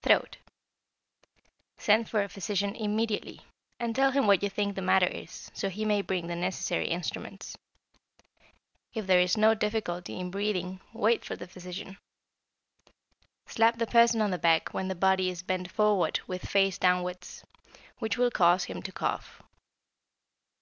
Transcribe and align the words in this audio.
=Throat.= 0.00 0.38
Send 1.76 2.08
for 2.08 2.22
a 2.22 2.28
physician 2.30 2.74
immediately, 2.74 3.42
and 3.78 3.94
tell 3.94 4.10
him 4.10 4.26
what 4.26 4.42
you 4.42 4.48
think 4.48 4.74
the 4.74 4.80
matter 4.80 5.06
is, 5.06 5.50
so 5.52 5.68
he 5.68 5.84
may 5.84 6.00
bring 6.00 6.28
the 6.28 6.34
necessary 6.34 6.88
instruments. 6.88 7.58
If 8.94 9.06
there 9.06 9.20
is 9.20 9.36
no 9.36 9.52
difficulty 9.54 10.18
in 10.18 10.30
breathing, 10.30 10.80
wait 10.94 11.26
for 11.26 11.36
the 11.36 11.46
physician. 11.46 11.98
Slap 13.46 13.76
the 13.76 13.86
person 13.86 14.22
on 14.22 14.30
the 14.30 14.38
back 14.38 14.72
when 14.72 14.88
the 14.88 14.94
body 14.94 15.28
is 15.28 15.42
bent 15.42 15.70
forward 15.70 16.20
with 16.26 16.46
face 16.48 16.78
downwards, 16.78 17.44
which 17.98 18.16
will 18.16 18.30
cause 18.30 18.64
him 18.64 18.80
to 18.84 18.92
cough. 18.92 19.42